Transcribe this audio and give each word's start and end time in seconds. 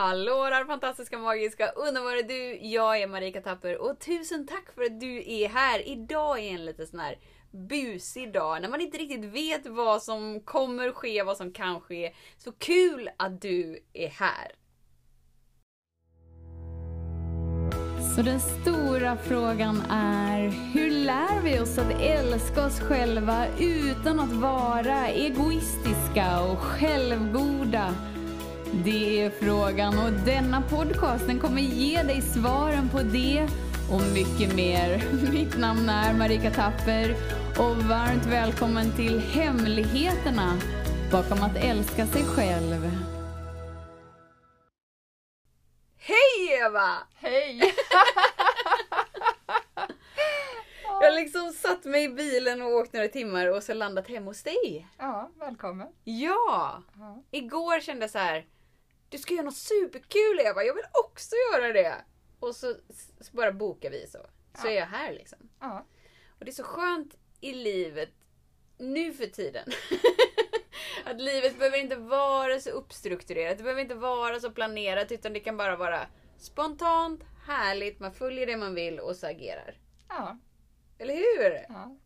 Hallå 0.00 0.44
där 0.50 0.64
fantastiska, 0.64 1.18
magiska, 1.18 1.68
underbara 1.68 2.22
du! 2.22 2.58
Jag 2.66 3.02
är 3.02 3.06
Marika 3.06 3.40
Tapper 3.40 3.78
och 3.78 3.98
tusen 3.98 4.46
tack 4.46 4.74
för 4.74 4.82
att 4.82 5.00
du 5.00 5.30
är 5.30 5.48
här. 5.48 5.88
Idag 5.88 6.38
är 6.38 6.54
en 6.54 6.64
lite 6.64 6.86
sån 6.86 7.00
här 7.00 7.18
busig 7.68 8.32
dag 8.32 8.62
när 8.62 8.68
man 8.68 8.80
inte 8.80 8.98
riktigt 8.98 9.24
vet 9.24 9.66
vad 9.66 10.02
som 10.02 10.40
kommer 10.40 10.92
ske, 10.92 11.22
vad 11.22 11.36
som 11.36 11.52
kan 11.52 11.80
ske. 11.80 12.14
Så 12.36 12.52
kul 12.52 13.10
att 13.16 13.40
du 13.42 13.78
är 13.92 14.08
här! 14.08 14.52
Så 18.16 18.22
den 18.22 18.40
stora 18.40 19.16
frågan 19.16 19.82
är, 19.90 20.48
hur 20.48 20.90
lär 20.90 21.42
vi 21.42 21.60
oss 21.60 21.78
att 21.78 22.00
älska 22.00 22.66
oss 22.66 22.80
själva 22.80 23.46
utan 23.60 24.20
att 24.20 24.32
vara 24.32 25.08
egoistiska 25.08 26.42
och 26.42 26.58
självgoda? 26.58 27.94
Det 28.72 29.22
är 29.22 29.30
frågan 29.30 29.98
och 29.98 30.12
denna 30.12 30.62
podcast 30.62 31.26
den 31.26 31.40
kommer 31.40 31.60
ge 31.62 32.02
dig 32.02 32.22
svaren 32.22 32.88
på 32.88 32.98
det 33.02 33.48
och 33.92 34.02
mycket 34.14 34.56
mer. 34.56 35.02
Mitt 35.32 35.58
namn 35.58 35.88
är 35.88 36.14
Marika 36.14 36.50
Tapper 36.50 37.14
och 37.58 37.76
varmt 37.76 38.26
välkommen 38.26 38.96
till 38.96 39.20
Hemligheterna 39.20 40.56
bakom 41.12 41.42
att 41.42 41.56
älska 41.56 42.06
sig 42.06 42.24
själv. 42.24 42.90
Hej 45.98 46.58
Eva! 46.66 46.98
Hej! 47.14 47.60
Jag 51.00 51.10
har 51.10 51.20
liksom 51.20 51.52
satt 51.52 51.84
mig 51.84 52.04
i 52.04 52.08
bilen 52.08 52.62
och 52.62 52.68
åkt 52.68 52.92
några 52.92 53.08
timmar 53.08 53.46
och 53.46 53.62
så 53.62 53.74
landat 53.74 54.08
hemma 54.08 54.26
hos 54.26 54.42
dig. 54.42 54.86
Ja, 54.98 55.30
välkommen. 55.38 55.88
Ja! 56.04 56.82
Ja. 56.98 57.22
Igår 57.30 57.80
kände 57.80 58.02
jag 58.02 58.10
så 58.10 58.18
här. 58.18 58.44
Du 59.08 59.18
ska 59.18 59.34
göra 59.34 59.44
något 59.44 59.56
superkul 59.56 60.40
Eva, 60.40 60.64
jag 60.64 60.74
vill 60.74 60.84
också 61.04 61.34
göra 61.52 61.72
det! 61.72 61.94
Och 62.40 62.56
så, 62.56 62.74
så 63.20 63.32
bara 63.36 63.52
bokar 63.52 63.90
vi 63.90 64.06
så. 64.06 64.18
Så 64.54 64.66
Ja. 64.66 64.70
är 64.70 64.74
jag 64.76 64.86
här 64.86 65.12
liksom. 65.12 65.38
Ja. 65.60 65.86
Och 66.38 66.44
det 66.44 66.50
är 66.50 66.52
så 66.54 66.62
skönt 66.64 67.14
i 67.40 67.52
livet 67.52 68.10
nu 68.78 69.12
för 69.12 69.26
tiden. 69.26 69.68
att 71.04 71.20
livet 71.20 71.58
behöver 71.58 71.78
inte 71.78 71.96
vara 71.96 72.60
så 72.60 72.70
uppstrukturerat. 72.70 73.56
Det 73.58 73.62
behöver 73.64 73.82
inte 73.82 73.94
vara 73.94 74.40
så 74.40 74.50
planerat 74.50 75.12
utan 75.12 75.32
det 75.32 75.40
kan 75.40 75.56
bara 75.56 75.76
vara 75.76 76.06
spontant, 76.38 77.20
härligt, 77.46 78.00
man 78.00 78.12
följer 78.12 78.46
det 78.46 78.56
man 78.56 78.74
vill 78.74 79.00
och 79.00 79.16
så 79.16 79.26
agerar. 79.26 79.78
Ja. 80.08 80.38
Eller 80.98 81.14
hur? 81.14 81.66
ja. 81.68 81.96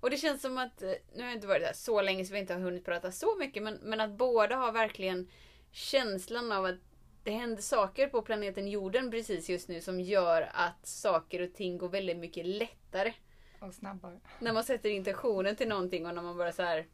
Och 0.00 0.10
det 0.10 0.16
känns 0.16 0.42
som 0.42 0.58
att, 0.58 0.82
eh, 0.82 0.92
nu 1.14 1.22
har 1.22 1.28
jag 1.28 1.34
inte 1.36 1.46
varit 1.46 1.62
här 1.66 1.72
så 1.72 2.02
länge 2.02 2.24
så 2.24 2.32
vi 2.32 2.38
inte 2.38 2.54
har 2.54 2.60
hunnit 2.60 2.84
prata 2.84 3.12
så 3.12 3.36
mycket, 3.36 3.62
men, 3.62 3.74
men 3.74 4.00
att 4.00 4.10
båda 4.10 4.56
har 4.56 4.72
verkligen 4.72 5.30
känslan 5.74 6.52
av 6.52 6.64
att 6.64 6.74
det 7.22 7.30
händer 7.30 7.62
saker 7.62 8.08
på 8.08 8.22
planeten 8.22 8.68
jorden 8.68 9.10
precis 9.10 9.48
just 9.48 9.68
nu 9.68 9.80
som 9.80 10.00
gör 10.00 10.50
att 10.52 10.86
saker 10.86 11.42
och 11.42 11.54
ting 11.54 11.78
går 11.78 11.88
väldigt 11.88 12.16
mycket 12.16 12.46
lättare. 12.46 13.12
Och 13.60 13.74
snabbare. 13.74 14.20
När 14.38 14.52
man 14.52 14.64
sätter 14.64 14.90
intentionen 14.90 15.56
till 15.56 15.68
någonting 15.68 16.06
och 16.06 16.14
när 16.14 16.22
man 16.22 16.36
bara 16.36 16.52
så 16.52 16.62
här 16.62 16.86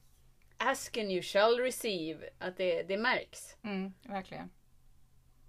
Ask 0.56 0.96
and 0.96 1.10
you 1.10 1.22
shall 1.22 1.58
receive. 1.58 2.28
Att 2.38 2.56
det, 2.56 2.82
det 2.82 2.96
märks. 2.96 3.56
Mm, 3.62 3.92
verkligen. 4.02 4.50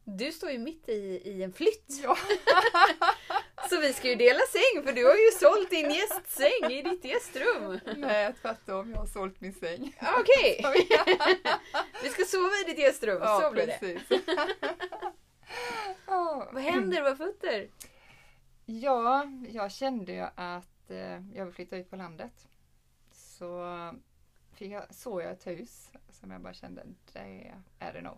Du 0.03 0.31
står 0.31 0.51
ju 0.51 0.57
mitt 0.57 0.89
i, 0.89 1.21
i 1.25 1.43
en 1.43 1.53
flytt. 1.53 1.99
Ja. 2.03 2.17
Så 3.72 3.80
vi 3.80 3.94
ska 3.94 4.08
ju 4.09 4.16
dela 4.16 4.39
säng 4.39 4.83
för 4.86 4.94
du 4.94 5.05
har 5.05 5.16
ju 5.16 5.31
sålt 5.39 5.69
din 5.69 5.91
gästsäng 5.91 6.72
i 6.72 6.81
ditt 6.81 7.05
gästrum. 7.05 7.80
Nej, 7.97 8.33
tvärtom. 8.41 8.91
Jag 8.91 8.97
har 8.97 9.05
sålt 9.05 9.41
min 9.41 9.53
säng. 9.53 9.97
Okej. 10.19 10.66
Vi 12.03 12.09
ska 12.09 12.23
sova 12.25 12.52
i 12.66 12.69
ditt 12.72 12.80
gästrum. 12.80 13.17
Ja, 13.22 13.41
så 13.41 13.52
blir 13.52 13.67
det. 13.67 13.78
precis. 13.80 14.23
Ja. 16.08 16.50
Vad 16.52 16.63
händer? 16.63 17.02
Vad 17.02 17.17
fötter? 17.17 17.69
Ja, 18.66 19.25
jag 19.50 19.72
kände 19.72 20.11
ju 20.11 20.25
att 20.35 20.89
eh, 20.91 21.35
jag 21.35 21.45
vill 21.45 21.53
flytta 21.53 21.78
ut 21.78 21.89
på 21.89 21.95
landet. 21.95 22.47
Så 23.12 23.66
fick 24.53 24.72
jag, 24.72 24.94
såg 24.95 25.22
jag 25.22 25.31
ett 25.31 25.47
hus 25.47 25.91
som 26.09 26.31
jag 26.31 26.41
bara 26.41 26.53
kände, 26.53 26.84
det 27.13 27.53
är 27.79 27.94
det 27.94 28.01
nog. 28.01 28.18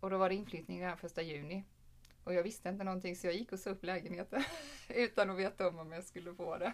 Och 0.00 0.10
då 0.10 0.18
var 0.18 0.28
det 0.28 0.34
inflyttning 0.34 0.80
redan 0.80 0.96
första 0.96 1.22
juni. 1.22 1.64
Och 2.24 2.34
jag 2.34 2.42
visste 2.42 2.68
inte 2.68 2.84
någonting 2.84 3.16
så 3.16 3.26
jag 3.26 3.34
gick 3.34 3.52
och 3.52 3.58
såg 3.58 3.72
upp 3.72 3.84
lägenheten 3.84 4.44
utan 4.88 5.30
att 5.30 5.38
veta 5.38 5.68
om 5.68 5.78
om 5.78 5.92
jag 5.92 6.04
skulle 6.04 6.34
få 6.34 6.58
det. 6.58 6.72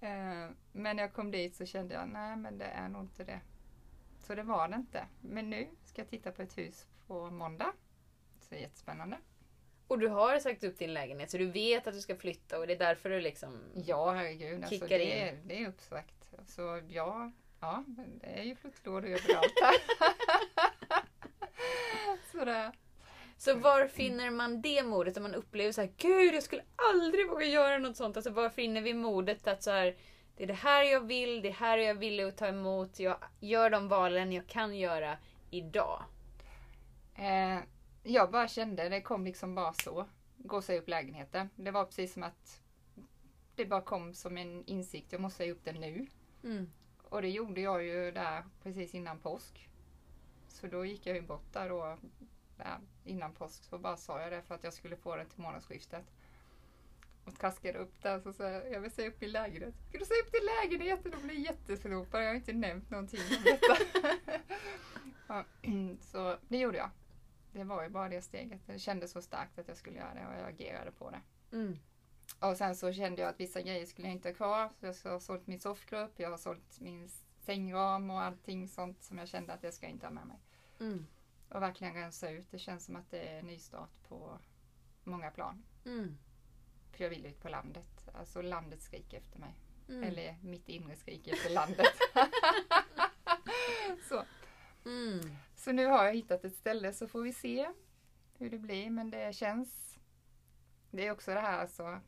Eh, 0.00 0.50
Men 0.72 0.96
när 0.96 1.02
jag 1.02 1.12
kom 1.12 1.30
dit 1.30 1.56
så 1.56 1.66
kände 1.66 1.94
jag, 1.94 2.08
nej 2.08 2.36
men 2.36 2.58
det 2.58 2.64
är 2.64 2.88
nog 2.88 3.02
inte 3.02 3.24
det. 3.24 3.40
Så 4.18 4.34
det 4.34 4.42
var 4.42 4.68
det 4.68 4.76
inte. 4.76 5.06
Men 5.20 5.50
nu 5.50 5.68
ska 5.84 6.00
jag 6.02 6.08
titta 6.08 6.32
på 6.32 6.42
ett 6.42 6.58
hus 6.58 6.86
på 7.06 7.30
måndag. 7.30 7.72
Så 8.40 8.46
det 8.50 8.56
är 8.56 8.60
jättespännande. 8.60 9.18
Och 9.86 9.98
du 9.98 10.08
har 10.08 10.38
sagt 10.38 10.64
upp 10.64 10.78
din 10.78 10.94
lägenhet 10.94 11.30
så 11.30 11.38
du 11.38 11.50
vet 11.50 11.86
att 11.86 11.94
du 11.94 12.00
ska 12.00 12.16
flytta 12.16 12.58
och 12.58 12.66
det 12.66 12.72
är 12.72 12.78
därför 12.78 13.10
du 13.10 13.20
liksom... 13.20 13.60
Ja, 13.74 14.10
herregud. 14.10 14.64
Alltså, 14.64 14.86
det, 14.86 15.22
är, 15.22 15.36
det 15.44 15.62
är 15.62 15.68
uppsagt. 15.68 16.34
Så 16.46 16.82
ja, 16.88 17.32
ja, 17.60 17.84
det 18.20 18.38
är 18.38 18.42
ju 18.42 18.56
fluttlådor 18.56 19.08
överallt 19.08 19.52
här. 19.62 19.74
Sådär. 22.32 22.72
Så 23.38 23.54
var 23.54 23.86
finner 23.86 24.30
man 24.30 24.62
det 24.62 24.82
modet 24.82 25.16
om 25.16 25.22
man 25.22 25.34
upplever 25.34 25.72
så 25.72 25.80
här, 25.80 25.92
gud 25.96 26.34
jag 26.34 26.42
skulle 26.42 26.64
aldrig 26.92 27.28
våga 27.28 27.46
göra 27.46 27.78
något 27.78 27.96
sånt. 27.96 28.16
Alltså 28.16 28.30
var 28.30 28.48
finner 28.48 28.80
vi 28.80 28.94
modet 28.94 29.48
att 29.48 29.62
så 29.62 29.70
här, 29.70 29.96
det 30.36 30.42
är 30.42 30.46
det 30.46 30.52
här 30.52 30.82
jag 30.82 31.00
vill, 31.00 31.42
det 31.42 31.50
här 31.50 31.78
är 31.78 31.82
jag 31.82 31.94
villig 31.94 32.24
att 32.24 32.36
ta 32.36 32.46
emot. 32.46 32.98
Jag 32.98 33.16
gör 33.40 33.70
de 33.70 33.88
valen 33.88 34.32
jag 34.32 34.46
kan 34.46 34.76
göra 34.78 35.18
idag. 35.50 36.04
Eh, 37.14 37.58
jag 38.02 38.30
bara 38.30 38.48
kände, 38.48 38.88
det 38.88 39.00
kom 39.00 39.24
liksom 39.24 39.54
bara 39.54 39.72
så. 39.72 40.06
Gå 40.36 40.56
och 40.56 40.64
säga 40.64 40.80
upp 40.80 40.88
lägenheten. 40.88 41.50
Det 41.56 41.70
var 41.70 41.84
precis 41.84 42.12
som 42.12 42.22
att 42.22 42.60
det 43.54 43.66
bara 43.66 43.82
kom 43.82 44.14
som 44.14 44.38
en 44.38 44.64
insikt. 44.64 45.12
Jag 45.12 45.20
måste 45.20 45.36
säga 45.36 45.52
upp 45.52 45.64
den 45.64 45.80
nu. 45.80 46.06
Mm. 46.44 46.70
Och 47.02 47.22
det 47.22 47.28
gjorde 47.28 47.60
jag 47.60 47.84
ju 47.84 48.10
där 48.12 48.44
precis 48.62 48.94
innan 48.94 49.18
påsk. 49.18 49.68
Så 50.48 50.66
då 50.66 50.84
gick 50.84 51.06
jag 51.06 51.16
ju 51.16 51.22
bort 51.22 51.52
där 51.52 51.68
då 51.68 51.98
där 52.58 52.78
innan 53.04 53.32
påsk. 53.32 53.64
Så 53.64 53.78
bara 53.78 53.96
sa 53.96 54.20
jag 54.20 54.32
det 54.32 54.42
för 54.42 54.54
att 54.54 54.64
jag 54.64 54.72
skulle 54.72 54.96
få 54.96 55.16
den 55.16 55.26
till 55.26 55.42
månadsskiftet. 55.42 56.04
Och 57.24 57.38
traskade 57.38 57.78
upp 57.78 58.02
där 58.02 58.20
så 58.20 58.32
sa 58.32 58.44
jag, 58.44 58.72
jag 58.72 58.80
vill 58.80 58.90
säga 58.90 59.08
upp 59.08 59.20
min 59.20 59.30
lägenhet. 59.30 59.74
Ska 59.88 59.98
du 59.98 60.04
säga 60.04 60.22
upp 60.26 60.32
din 60.32 60.48
lägenhet? 60.62 61.04
Och 61.04 61.10
de 61.10 61.22
blev 61.22 61.38
jätteförlopade. 61.38 62.24
Jag 62.24 62.30
har 62.30 62.36
inte 62.36 62.52
nämnt 62.52 62.90
någonting 62.90 63.20
om 63.20 63.44
detta. 63.44 63.76
ja, 65.26 65.44
så 66.00 66.36
det 66.48 66.58
gjorde 66.58 66.78
jag. 66.78 66.90
Det 67.52 67.64
var 67.64 67.82
ju 67.82 67.88
bara 67.88 68.08
det 68.08 68.22
steget. 68.22 68.60
Det 68.66 68.78
kändes 68.78 69.10
så 69.10 69.22
starkt 69.22 69.58
att 69.58 69.68
jag 69.68 69.76
skulle 69.76 69.96
göra 69.96 70.14
det 70.14 70.26
och 70.26 70.34
jag 70.42 70.48
agerade 70.48 70.90
på 70.90 71.10
det. 71.10 71.20
Mm. 71.56 71.78
Och 72.40 72.56
sen 72.56 72.76
så 72.76 72.92
kände 72.92 73.22
jag 73.22 73.28
att 73.28 73.40
vissa 73.40 73.62
grejer 73.62 73.86
skulle 73.86 74.08
jag 74.08 74.14
inte 74.14 74.28
ha 74.28 74.34
kvar. 74.34 74.92
Så 74.92 75.08
jag 75.08 75.12
har 75.12 75.20
sålt 75.20 75.46
min 75.46 75.60
soffgrupp, 75.60 76.12
jag 76.16 76.30
har 76.30 76.38
sålt 76.38 76.80
min 76.80 77.08
sängram 77.40 78.10
och 78.10 78.22
allting 78.22 78.68
sånt 78.68 79.02
som 79.02 79.18
jag 79.18 79.28
kände 79.28 79.52
att 79.52 79.62
jag 79.62 79.74
ska 79.74 79.86
inte 79.86 80.06
ha 80.06 80.12
med 80.12 80.26
mig. 80.26 80.38
Mm. 80.80 81.06
Och 81.48 81.62
verkligen 81.62 81.94
rensa 81.94 82.30
ut. 82.30 82.50
Det 82.50 82.58
känns 82.58 82.84
som 82.84 82.96
att 82.96 83.10
det 83.10 83.28
är 83.28 83.42
nystart 83.42 84.02
på 84.08 84.38
många 85.04 85.30
plan. 85.30 85.64
Mm. 85.84 86.18
För 86.92 87.04
jag 87.04 87.10
vill 87.10 87.26
ut 87.26 87.40
på 87.40 87.48
landet. 87.48 88.08
Alltså 88.14 88.42
landet 88.42 88.82
skriker 88.82 89.18
efter 89.18 89.38
mig. 89.38 89.54
Mm. 89.88 90.04
Eller 90.04 90.36
mitt 90.42 90.68
inre 90.68 90.96
skriker 90.96 91.32
efter 91.32 91.50
landet. 91.50 91.86
så. 94.08 94.24
Mm. 94.84 95.36
så 95.56 95.72
nu 95.72 95.86
har 95.86 96.04
jag 96.04 96.14
hittat 96.14 96.44
ett 96.44 96.56
ställe 96.56 96.92
så 96.92 97.08
får 97.08 97.22
vi 97.22 97.32
se 97.32 97.68
hur 98.38 98.50
det 98.50 98.58
blir. 98.58 98.90
Men 98.90 99.10
det 99.10 99.34
känns... 99.34 99.98
Det 100.90 101.06
är 101.06 101.10
också 101.10 101.34
det 101.34 101.40
här 101.40 101.58
alltså. 101.58 102.00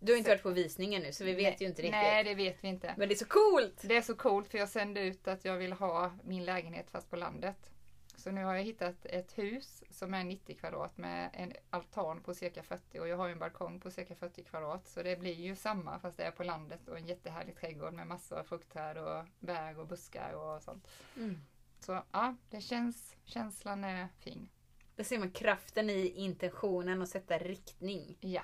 Du 0.00 0.12
har 0.12 0.18
inte 0.18 0.30
varit 0.30 0.42
på 0.42 0.50
visningen 0.50 1.02
nu 1.02 1.12
så 1.12 1.24
vi 1.24 1.32
vet 1.32 1.42
Nej, 1.44 1.56
ju 1.60 1.66
inte 1.66 1.82
riktigt. 1.82 1.92
Nej, 1.92 2.24
det 2.24 2.34
vet 2.34 2.64
vi 2.64 2.68
inte. 2.68 2.94
Men 2.98 3.08
det 3.08 3.14
är 3.14 3.16
så 3.16 3.26
coolt! 3.26 3.82
Det 3.82 3.96
är 3.96 4.02
så 4.02 4.14
coolt 4.14 4.48
för 4.48 4.58
jag 4.58 4.68
sände 4.68 5.00
ut 5.00 5.28
att 5.28 5.44
jag 5.44 5.56
vill 5.56 5.72
ha 5.72 6.12
min 6.24 6.44
lägenhet 6.44 6.90
fast 6.90 7.10
på 7.10 7.16
landet. 7.16 7.71
Så 8.22 8.30
nu 8.30 8.44
har 8.44 8.54
jag 8.54 8.62
hittat 8.62 9.06
ett 9.06 9.38
hus 9.38 9.84
som 9.90 10.14
är 10.14 10.24
90 10.24 10.56
kvadrat 10.56 10.98
med 10.98 11.30
en 11.32 11.52
altan 11.70 12.20
på 12.20 12.34
cirka 12.34 12.62
40 12.62 12.98
och 13.00 13.08
jag 13.08 13.16
har 13.16 13.28
en 13.28 13.38
balkong 13.38 13.80
på 13.80 13.90
cirka 13.90 14.14
40 14.14 14.44
kvadrat. 14.44 14.88
Så 14.88 15.02
det 15.02 15.18
blir 15.18 15.34
ju 15.34 15.56
samma 15.56 15.98
fast 15.98 16.16
det 16.16 16.24
är 16.24 16.30
på 16.30 16.44
landet 16.44 16.88
och 16.88 16.98
en 16.98 17.06
jättehärlig 17.06 17.56
trädgård 17.56 17.92
med 17.92 18.06
massor 18.06 18.38
av 18.38 18.44
fruktträd 18.44 18.98
och 18.98 19.24
bär 19.38 19.78
och 19.78 19.86
buskar 19.86 20.32
och 20.32 20.62
sånt. 20.62 20.88
Mm. 21.16 21.40
Så 21.80 22.02
ja, 22.12 22.36
det 22.50 22.60
känns, 22.60 23.16
känslan 23.24 23.84
är 23.84 24.08
fin. 24.18 24.48
Där 24.96 25.04
ser 25.04 25.18
man 25.18 25.30
kraften 25.30 25.90
i 25.90 26.06
intentionen 26.06 27.02
och 27.02 27.08
sätta 27.08 27.38
riktning. 27.38 28.16
Ja, 28.20 28.42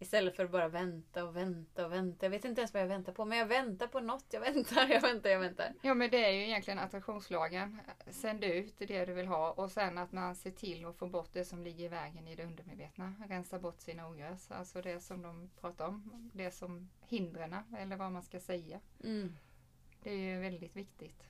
Istället 0.00 0.36
för 0.36 0.44
att 0.44 0.50
bara 0.50 0.68
vänta 0.68 1.24
och 1.24 1.36
vänta 1.36 1.86
och 1.86 1.92
vänta. 1.92 2.26
Jag 2.26 2.30
vet 2.30 2.44
inte 2.44 2.60
ens 2.60 2.74
vad 2.74 2.82
jag 2.82 2.88
väntar 2.88 3.12
på. 3.12 3.24
Men 3.24 3.38
jag 3.38 3.46
väntar 3.46 3.86
på 3.86 4.00
något. 4.00 4.24
Jag 4.30 4.40
väntar, 4.40 4.88
jag 4.88 5.00
väntar, 5.00 5.30
jag 5.30 5.40
väntar. 5.40 5.74
ja 5.82 5.94
men 5.94 6.10
det 6.10 6.24
är 6.24 6.30
ju 6.30 6.42
egentligen 6.42 6.78
attraktionslagen. 6.78 7.80
Sänd 8.10 8.44
ut 8.44 8.74
det 8.78 9.04
du 9.04 9.12
vill 9.12 9.26
ha 9.26 9.52
och 9.52 9.70
sen 9.70 9.98
att 9.98 10.12
man 10.12 10.34
ser 10.34 10.50
till 10.50 10.84
att 10.84 10.96
få 10.96 11.06
bort 11.06 11.30
det 11.32 11.44
som 11.44 11.62
ligger 11.62 11.84
i 11.84 11.88
vägen 11.88 12.28
i 12.28 12.34
det 12.34 12.44
undermedvetna. 12.44 13.14
Rensa 13.28 13.58
bort 13.58 13.80
sina 13.80 14.08
ogräs. 14.08 14.50
Alltså 14.50 14.82
det 14.82 15.00
som 15.00 15.22
de 15.22 15.50
pratar 15.60 15.86
om. 15.86 16.30
Det 16.34 16.50
som 16.50 16.88
hindren 17.08 17.56
eller 17.78 17.96
vad 17.96 18.12
man 18.12 18.22
ska 18.22 18.40
säga. 18.40 18.80
Mm. 19.04 19.36
Det 20.02 20.10
är 20.10 20.16
ju 20.16 20.40
väldigt 20.40 20.76
viktigt. 20.76 21.22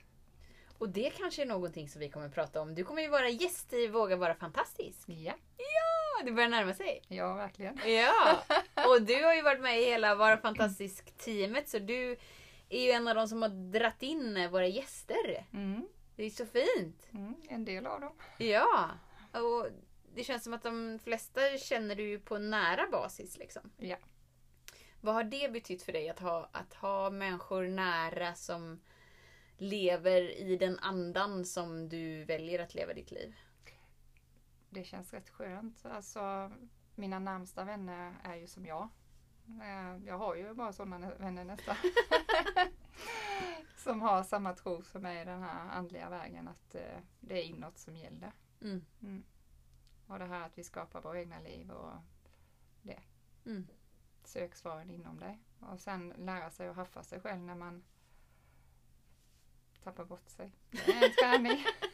Och 0.77 0.89
det 0.89 1.09
kanske 1.09 1.41
är 1.41 1.45
någonting 1.45 1.89
som 1.89 1.99
vi 1.99 2.09
kommer 2.09 2.29
prata 2.29 2.61
om. 2.61 2.75
Du 2.75 2.83
kommer 2.83 3.01
ju 3.01 3.07
vara 3.07 3.29
gäst 3.29 3.73
i 3.73 3.87
Våga 3.87 4.15
vara 4.15 4.35
fantastisk. 4.35 5.09
Ja, 5.09 5.33
Ja, 5.57 5.78
det 6.25 6.31
börjar 6.31 6.49
närma 6.49 6.73
sig. 6.73 7.01
ja 7.07 7.33
verkligen. 7.33 7.79
Ja, 7.85 8.43
och 8.87 9.01
du 9.01 9.23
har 9.23 9.35
ju 9.35 9.41
varit 9.41 9.61
med 9.61 9.81
i 9.81 9.85
hela 9.85 10.15
Vara 10.15 10.37
fantastisk-teamet 10.37 11.69
så 11.69 11.79
du 11.79 12.17
är 12.69 12.81
ju 12.83 12.91
en 12.91 13.07
av 13.07 13.15
de 13.15 13.27
som 13.27 13.41
har 13.41 13.49
dratt 13.49 14.03
in 14.03 14.49
våra 14.51 14.67
gäster. 14.67 15.45
Mm, 15.53 15.87
Det 16.15 16.23
är 16.23 16.29
så 16.29 16.45
fint. 16.45 17.07
mm, 17.13 17.35
en 17.49 17.65
del 17.65 17.85
av 17.85 18.01
dem. 18.01 18.13
Ja, 18.37 18.89
och 19.31 19.67
det 20.15 20.23
känns 20.23 20.43
som 20.43 20.53
att 20.53 20.63
de 20.63 20.99
flesta 21.03 21.57
känner 21.57 21.95
du 21.95 22.03
ju 22.03 22.19
på 22.19 22.37
nära 22.37 22.87
basis 22.91 23.37
liksom. 23.37 23.71
Ja. 23.77 23.97
Vad 25.01 25.15
har 25.15 25.23
det 25.23 25.51
betytt 25.51 25.83
för 25.83 25.91
dig 25.91 26.09
att 26.09 26.19
ha, 26.19 26.49
att 26.51 26.73
ha 26.73 27.09
människor 27.09 27.63
nära 27.67 28.35
som 28.35 28.79
lever 29.57 30.21
i 30.37 30.55
den 30.55 30.79
andan 30.79 31.45
som 31.45 31.89
du 31.89 32.23
väljer 32.23 32.59
att 32.59 32.73
leva 32.75 32.93
ditt 32.93 33.11
liv? 33.11 33.35
Det 34.69 34.83
känns 34.83 35.13
rätt 35.13 35.29
skönt. 35.29 35.85
Alltså, 35.85 36.51
mina 36.95 37.19
närmsta 37.19 37.63
vänner 37.63 38.15
är 38.23 38.35
ju 38.35 38.47
som 38.47 38.65
jag. 38.65 38.89
Eh, 39.61 39.97
Jag 40.05 40.17
har 40.17 40.35
ju 40.35 40.53
bara 40.53 40.73
sådana 40.73 41.15
vänner 41.15 41.45
nästan. 41.45 41.75
som 43.77 44.01
har 44.01 44.23
samma 44.23 44.53
tro 44.53 44.83
som 44.83 45.01
mig 45.01 45.21
i 45.21 45.25
den 45.25 45.41
här 45.43 45.69
andliga 45.69 46.09
vägen 46.09 46.47
att 46.47 46.75
eh, 46.75 46.99
det 47.19 47.33
är 47.39 47.43
inåt 47.43 47.77
som 47.77 47.95
gäller. 47.95 48.31
Mm. 48.61 49.23
Och 50.07 50.19
det 50.19 50.25
här 50.25 50.45
att 50.45 50.57
vi 50.57 50.63
skapar 50.63 51.01
våra 51.01 51.19
egna 51.19 51.39
liv 51.39 51.71
och 51.71 51.93
Mm. 53.45 53.67
sök 54.23 54.55
svaren 54.55 54.89
inom 54.89 55.19
dig. 55.19 55.39
Och 55.59 55.79
sen 55.79 56.13
lära 56.17 56.49
sig 56.51 56.67
att 56.67 56.75
haffa 56.75 57.03
sig 57.03 57.19
själv 57.21 57.41
när 57.41 57.55
man 57.55 57.83
tappar 59.83 60.05
bort 60.05 60.29
sig. 60.29 60.51
Det 60.71 60.91
är 60.91 61.05
en 61.05 61.11
träning. 61.13 61.65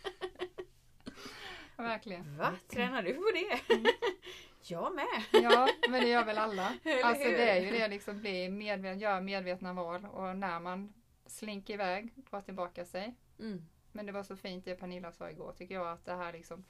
Verkligen. 1.78 2.38
Va? 2.38 2.54
Tränar 2.68 3.04
du 3.04 3.14
på 3.14 3.32
det? 3.34 3.60
Jag 4.68 4.96
med. 4.96 5.44
Ja, 5.44 5.70
men 5.90 6.02
det 6.02 6.08
gör 6.08 6.26
väl 6.26 6.38
alla. 6.38 6.74
Alltså 7.04 7.24
det 7.24 7.50
är 7.50 7.62
ju 7.62 7.72
det 7.72 7.88
liksom, 7.88 8.20
bli 8.20 8.50
medveten, 8.50 9.00
göra 9.00 9.22
medvetna 9.22 9.74
val 9.74 10.06
och 10.06 10.38
när 10.38 10.60
man 10.60 10.94
slinker 11.26 11.74
iväg, 11.74 12.14
dra 12.30 12.42
tillbaka 12.42 12.86
sig. 12.86 13.16
Mm. 13.40 13.66
Men 13.92 14.06
det 14.06 14.12
var 14.12 14.24
så 14.24 14.36
fint 14.36 14.66
det 14.66 14.76
Pernilla 14.76 15.12
sa 15.12 15.30
igår 15.30 15.54
tycker 15.58 15.76
jag 15.76 15.88
att 15.88 16.06
det 16.06 16.14
här 16.14 16.34
liksom 16.34 16.66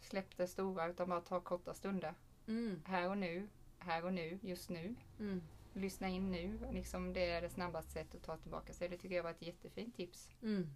släpp 0.00 0.36
det 0.36 0.46
stora 0.46 0.88
utan 0.88 1.08
bara 1.08 1.20
ta 1.20 1.40
korta 1.40 1.74
stunder. 1.74 2.14
Mm. 2.48 2.82
Här 2.84 3.08
och 3.08 3.18
nu, 3.18 3.48
här 3.78 4.04
och 4.04 4.12
nu, 4.12 4.38
just 4.42 4.70
nu. 4.70 4.94
Mm. 5.18 5.42
Lyssna 5.72 6.08
in 6.08 6.30
nu, 6.30 6.58
liksom 6.72 7.12
det 7.12 7.30
är 7.30 7.42
det 7.42 7.50
snabbaste 7.50 7.92
sättet 7.92 8.14
att 8.14 8.22
ta 8.22 8.36
tillbaka 8.36 8.72
sig. 8.72 8.88
Det 8.88 8.96
tycker 8.96 9.16
jag 9.16 9.22
var 9.22 9.30
ett 9.30 9.42
jättefint 9.42 9.96
tips. 9.96 10.30
Mm. 10.42 10.70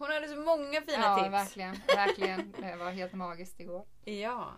Hon 0.00 0.10
hade 0.10 0.28
så 0.28 0.36
många 0.36 0.80
fina 0.80 1.02
ja, 1.02 1.18
tips. 1.18 1.32
verkligen, 1.32 1.76
verkligen. 1.86 2.54
Det 2.60 2.76
var 2.76 2.90
helt 2.90 3.12
magiskt 3.12 3.60
igår. 3.60 3.84
Ja. 4.04 4.52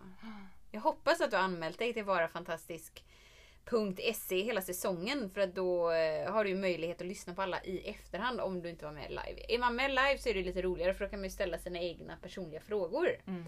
Jag 0.71 0.81
hoppas 0.81 1.21
att 1.21 1.31
du 1.31 1.37
har 1.37 1.43
anmält 1.43 1.79
dig 1.79 1.93
till 1.93 2.03
Vara 2.03 2.27
Fantastisk.se 2.27 4.43
hela 4.43 4.61
säsongen 4.61 5.29
för 5.29 5.41
att 5.41 5.55
då 5.55 5.91
eh, 5.91 6.31
har 6.31 6.45
du 6.45 6.55
möjlighet 6.55 7.01
att 7.01 7.07
lyssna 7.07 7.33
på 7.33 7.41
alla 7.41 7.63
i 7.63 7.89
efterhand 7.89 8.41
om 8.41 8.61
du 8.61 8.69
inte 8.69 8.85
var 8.85 8.91
med 8.91 9.09
live. 9.09 9.45
Är 9.49 9.59
man 9.59 9.75
med 9.75 9.89
live 9.89 10.17
så 10.17 10.29
är 10.29 10.33
det 10.33 10.43
lite 10.43 10.61
roligare 10.61 10.93
för 10.93 11.05
då 11.05 11.09
kan 11.09 11.19
man 11.19 11.23
ju 11.23 11.29
ställa 11.29 11.57
sina 11.57 11.79
egna 11.79 12.17
personliga 12.21 12.61
frågor. 12.61 13.09
Mm. 13.27 13.45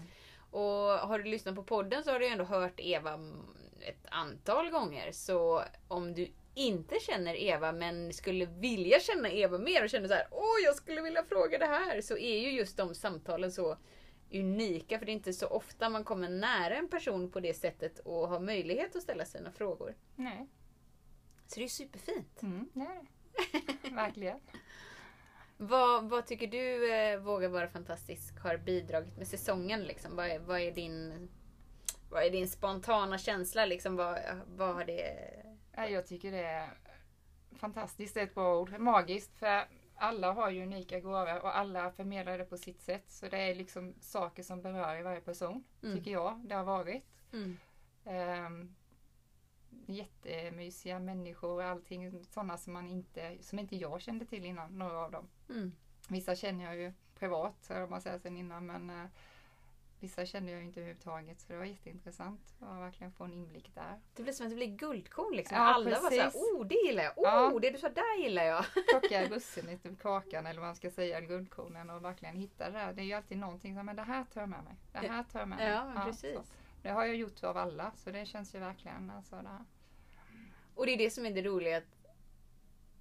Och 0.50 0.98
har 1.08 1.18
du 1.18 1.24
lyssnat 1.24 1.54
på 1.54 1.62
podden 1.62 2.04
så 2.04 2.10
har 2.10 2.18
du 2.18 2.26
ju 2.26 2.32
ändå 2.32 2.44
hört 2.44 2.80
Eva 2.80 3.18
ett 3.80 4.06
antal 4.08 4.70
gånger. 4.70 5.12
Så 5.12 5.62
om 5.88 6.14
du 6.14 6.28
inte 6.56 7.00
känner 7.00 7.34
Eva 7.34 7.72
men 7.72 8.12
skulle 8.12 8.46
vilja 8.46 9.00
känna 9.00 9.30
Eva 9.30 9.58
mer 9.58 9.82
och 9.84 9.90
känner 9.90 10.08
så 10.08 10.14
här, 10.14 10.28
åh 10.30 10.64
jag 10.64 10.74
skulle 10.76 11.00
vilja 11.02 11.24
fråga 11.24 11.58
det 11.58 11.66
här. 11.66 12.00
Så 12.00 12.16
är 12.18 12.38
ju 12.40 12.50
just 12.50 12.76
de 12.76 12.94
samtalen 12.94 13.52
så 13.52 13.76
unika 14.32 14.98
för 14.98 15.06
det 15.06 15.12
är 15.12 15.14
inte 15.14 15.32
så 15.32 15.46
ofta 15.46 15.88
man 15.88 16.04
kommer 16.04 16.28
nära 16.28 16.76
en 16.76 16.88
person 16.88 17.30
på 17.30 17.40
det 17.40 17.54
sättet 17.54 17.98
och 17.98 18.28
har 18.28 18.40
möjlighet 18.40 18.96
att 18.96 19.02
ställa 19.02 19.24
sina 19.24 19.50
frågor. 19.52 19.94
Nej, 20.16 20.46
Så 21.46 21.60
det 21.60 21.64
är 21.64 21.68
superfint. 21.68 22.42
mm, 22.42 22.68
det 22.72 22.80
är 22.80 23.00
det. 23.82 23.94
Verkligen. 23.94 24.40
Vad, 25.58 26.04
vad 26.10 26.26
tycker 26.26 26.46
du 26.46 26.94
eh, 26.94 27.18
Våga 27.18 27.48
vara 27.48 27.68
fantastisk 27.68 28.38
har 28.40 28.56
bidragit 28.56 29.16
med 29.16 29.28
säsongen? 29.28 29.82
Liksom? 29.82 30.16
Vad, 30.16 30.26
är, 30.26 30.38
vad, 30.38 30.60
är 30.60 30.72
din, 30.72 31.28
vad 32.10 32.22
är 32.24 32.30
din 32.30 32.48
spontana 32.48 33.18
känsla? 33.18 33.66
Liksom? 33.66 33.96
Vad, 33.96 34.18
vad 34.46 34.74
har 34.74 34.84
det... 34.84 35.12
Ja, 35.76 35.88
Jag 35.88 36.06
tycker 36.06 36.32
det 36.32 36.44
är 36.44 36.70
fantastiskt, 37.52 38.14
det 38.14 38.20
är 38.20 38.24
ett 38.24 38.34
bra 38.34 38.60
ord. 38.60 38.78
Magiskt, 38.78 39.38
för 39.38 39.68
alla 39.94 40.32
har 40.32 40.50
ju 40.50 40.62
unika 40.62 41.00
gåvor 41.00 41.42
och 41.42 41.56
alla 41.58 41.90
förmedlar 41.90 42.38
det 42.38 42.44
på 42.44 42.56
sitt 42.58 42.80
sätt. 42.80 43.10
Så 43.10 43.28
det 43.28 43.38
är 43.38 43.54
liksom 43.54 43.94
saker 44.00 44.42
som 44.42 44.62
berör 44.62 44.96
i 44.98 45.02
varje 45.02 45.20
person, 45.20 45.64
Mm. 45.82 45.96
tycker 45.98 46.10
jag. 46.10 46.40
Det 46.44 46.54
har 46.54 46.64
varit. 46.64 47.02
Mm. 47.32 47.56
Um, 48.46 48.74
jättemysiga 49.86 50.98
människor 50.98 51.50
och 51.50 51.64
allting 51.64 52.24
sådana 52.24 52.56
som 52.58 52.72
man 52.72 52.88
inte, 52.88 53.36
som 53.40 53.58
inte 53.58 53.76
jag 53.76 54.00
kände 54.00 54.26
till 54.26 54.44
innan, 54.44 54.78
några 54.78 54.98
av 54.98 55.10
dem. 55.10 55.28
Mm. 55.48 55.72
Vissa 56.08 56.36
känner 56.36 56.64
jag 56.64 56.76
ju 56.76 56.92
privat, 57.18 57.70
eller 57.70 57.86
man 57.86 58.00
säger 58.00 58.18
sen 58.18 58.36
innan, 58.36 58.66
men 58.66 58.90
eh, 58.90 59.06
vissa 60.00 60.26
kände 60.26 60.52
jag 60.52 60.62
inte 60.62 60.80
överhuvudtaget. 60.80 61.40
Så 61.40 61.52
det 61.52 61.58
var 61.58 61.64
jätteintressant 61.64 62.54
att 62.60 62.78
verkligen 62.80 63.12
få 63.12 63.24
en 63.24 63.32
inblick 63.32 63.74
där. 63.74 64.00
Det 64.14 64.22
blir 64.22 64.32
som 64.32 64.46
att 64.46 64.50
det 64.50 64.56
blir 64.56 64.76
guldkorn 64.76 65.36
liksom. 65.36 65.56
Ja, 65.56 65.62
Alla 65.62 66.00
var 66.00 66.10
såhär, 66.10 66.24
precis. 66.24 66.40
oh 66.40 66.66
det 66.66 66.74
gillar 66.74 67.02
jag, 67.02 67.18
oh 67.18 67.24
Ja. 67.24 67.58
det 67.62 67.70
du 67.70 67.78
sa 67.78 67.88
där 67.88 68.22
gillar 68.22 68.44
jag. 68.44 68.64
plocka 68.90 69.28
russinet 69.28 69.86
ur 69.86 69.96
kakan 69.96 70.46
eller 70.46 70.60
vad 70.60 70.68
man 70.68 70.76
ska 70.76 70.90
säga, 70.90 71.20
guldkornen 71.20 71.90
och 71.90 72.04
verkligen 72.04 72.36
hitta 72.36 72.70
det 72.70 72.78
där. 72.78 72.92
Det 72.92 73.02
är 73.02 73.06
ju 73.06 73.12
alltid 73.12 73.38
någonting 73.38 73.76
som, 73.76 73.86
men 73.86 73.96
det 73.96 74.02
här 74.02 74.24
tar 74.24 74.40
jag 74.40 74.48
med 74.50 74.64
mig. 74.64 74.74
Det 74.92 75.08
här 75.08 75.24
tar 75.24 75.38
jag 75.38 75.48
med 75.48 75.58
mig. 75.58 75.68
Ja, 75.68 76.02
precis. 76.06 76.38
Det 76.82 76.88
har 76.90 77.04
jag 77.04 77.16
gjort 77.16 77.44
av 77.44 77.56
alla, 77.56 77.92
så 77.96 78.10
det 78.10 78.26
känns 78.26 78.54
ju 78.54 78.58
verkligen 78.58 79.10
alltså 79.10 79.36
det 79.36 79.48
här. 79.48 79.64
Och 80.74 80.86
det 80.86 80.92
är 80.92 80.98
det 80.98 81.10
som 81.10 81.26
är 81.26 81.30
det 81.30 81.42
roliga. 81.42 81.76
Att, 81.76 81.84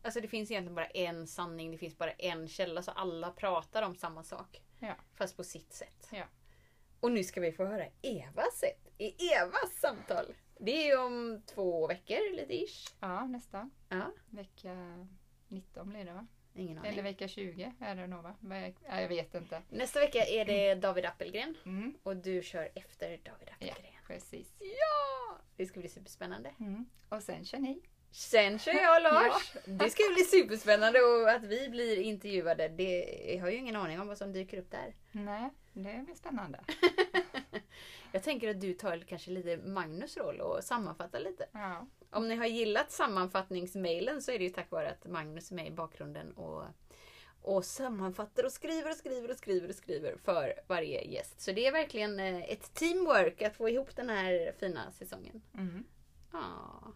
alltså 0.01 0.21
det 0.21 0.27
finns 0.27 0.51
egentligen 0.51 0.75
bara 0.75 0.85
en 0.85 1.27
sanning, 1.27 1.71
det 1.71 1.77
finns 1.77 1.97
bara 1.97 2.11
en 2.11 2.47
källa. 2.47 2.81
Så 2.81 2.91
alla 2.91 3.31
pratar 3.31 3.81
om 3.83 3.95
samma 3.95 4.23
sak. 4.23 4.61
Ja. 4.79 4.95
Fast 5.13 5.37
på 5.37 5.43
sitt 5.43 5.73
sätt. 5.73 6.07
Ja. 6.11 6.23
Och 7.05 7.11
nu 7.11 7.23
ska 7.23 7.41
vi 7.41 7.51
få 7.51 7.65
höra 7.65 7.85
Evas 8.01 8.59
sätt. 8.59 8.87
I 8.97 9.27
Evas 9.33 9.79
samtal. 9.79 10.25
Det 10.59 10.89
är 10.89 11.05
om 11.05 11.41
två 11.45 11.87
veckor 11.87 12.35
lite 12.35 12.53
ish. 12.53 12.95
Ja, 12.99 13.25
nästan. 13.25 13.71
Ja, 13.89 14.11
Vecka 14.29 15.07
19 15.47 15.89
blir 15.89 16.05
det 16.05 16.13
va? 16.13 16.27
ingen 16.55 16.77
aning. 16.77 16.91
Eller 16.91 17.03
vecka 17.03 17.27
20 17.27 17.73
är 17.79 17.95
det 17.95 18.07
nog 18.07 18.23
va? 18.23 18.35
Ja, 18.87 19.01
jag 19.01 19.07
vet 19.07 19.35
inte. 19.35 19.61
Nästa 19.69 19.99
vecka 19.99 20.19
är 20.25 20.45
det 20.45 20.75
David 20.75 21.05
Appelgren. 21.05 21.57
Mm, 21.65 21.93
Och 22.03 22.17
du 22.17 22.41
kör 22.41 22.69
efter 22.75 23.07
David 23.09 23.49
Appelgren. 23.49 23.93
precis. 24.07 24.55
Ja! 24.59 25.37
Det 25.55 25.65
ska 25.65 25.79
bli 25.79 25.89
superspännande. 25.89 26.53
Mm. 26.59 26.85
Och 27.09 27.23
sen 27.23 27.45
kör 27.45 27.59
ni. 27.59 27.81
Sen 28.15 28.59
kör 28.59 28.73
jag 28.73 28.95
och 28.95 29.01
Lars. 29.01 29.53
Det 29.65 29.89
ska 29.89 30.03
bli 30.13 30.23
superspännande 30.23 30.99
och 31.01 31.29
att 31.29 31.43
vi 31.43 31.69
blir 31.69 31.99
intervjuade. 31.99 32.67
Det, 32.67 33.03
jag 33.33 33.41
har 33.41 33.49
ju 33.49 33.57
ingen 33.57 33.75
aning 33.75 33.99
om 34.01 34.07
vad 34.07 34.17
som 34.17 34.33
dyker 34.33 34.57
upp 34.59 34.71
där. 34.71 34.95
Nej, 35.11 35.49
det 35.73 36.03
blir 36.05 36.15
spännande. 36.15 36.59
Jag 38.11 38.23
tänker 38.23 38.49
att 38.49 38.61
du 38.61 38.73
tar 38.73 38.97
kanske 38.97 39.31
lite 39.31 39.57
Magnus 39.57 40.17
roll 40.17 40.41
och 40.41 40.63
sammanfattar 40.63 41.19
lite. 41.19 41.45
Ja, 41.51 41.87
Om 42.09 42.27
ni 42.27 42.35
har 42.35 42.45
gillat 42.45 42.91
sammanfattningsmailen 42.91 44.21
så 44.21 44.31
är 44.31 44.37
det 44.39 44.43
ju 44.43 44.49
tack 44.49 44.71
vare 44.71 44.89
att 44.89 45.05
Magnus 45.07 45.51
är 45.51 45.55
med 45.55 45.67
i 45.67 45.71
bakgrunden 45.71 46.31
och, 46.31 46.63
och 47.41 47.65
sammanfattar 47.65 48.43
och 48.43 48.51
skriver 48.51 48.89
och 48.89 48.95
skriver 48.97 49.31
och 49.31 49.37
skriver 49.37 49.69
och 49.69 49.75
skriver 49.75 50.15
för 50.23 50.53
varje 50.67 51.01
gäst. 51.03 51.41
Så 51.41 51.51
det 51.51 51.65
är 51.67 51.71
verkligen 51.71 52.19
eh, 52.19 52.43
ett 52.43 52.73
teamwork 52.73 53.41
att 53.41 53.55
få 53.55 53.69
ihop 53.69 53.95
den 53.95 54.09
här 54.09 54.53
fina 54.59 54.91
säsongen. 54.91 55.41
mm. 55.53 55.83
Ja. 56.31 56.93